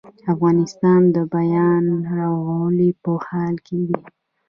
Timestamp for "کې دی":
3.65-3.99